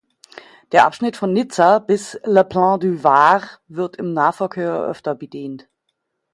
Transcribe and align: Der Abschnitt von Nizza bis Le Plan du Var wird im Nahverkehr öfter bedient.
Der 0.71 0.87
Abschnitt 0.87 1.15
von 1.15 1.31
Nizza 1.31 1.77
bis 1.77 2.19
Le 2.23 2.43
Plan 2.43 2.79
du 2.79 3.03
Var 3.03 3.43
wird 3.67 3.97
im 3.97 4.13
Nahverkehr 4.13 4.79
öfter 4.87 5.13
bedient. 5.13 5.67